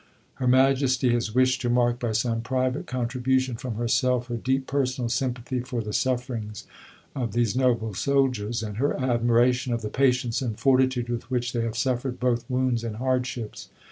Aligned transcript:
Her 0.41 0.47
Majesty 0.47 1.13
has 1.13 1.35
wished 1.35 1.61
to 1.61 1.69
mark 1.69 1.99
by 1.99 2.11
some 2.13 2.41
private 2.41 2.87
contribution 2.87 3.55
from 3.55 3.75
herself 3.75 4.29
her 4.29 4.35
deep 4.35 4.65
personal 4.65 5.09
sympathy 5.09 5.59
for 5.59 5.83
the 5.83 5.93
sufferings 5.93 6.65
of 7.15 7.33
these 7.33 7.55
noble 7.55 7.93
soldiers, 7.93 8.63
and 8.63 8.77
her 8.77 8.99
admiration 8.99 9.73
of 9.73 9.83
the 9.83 9.89
patience 9.89 10.41
and 10.41 10.59
fortitude 10.59 11.07
with 11.07 11.29
which 11.29 11.53
they 11.53 11.61
have 11.61 11.77
suffered 11.77 12.19
both 12.19 12.49
wounds 12.49 12.83
and 12.83 12.95
hardships. 12.95 13.69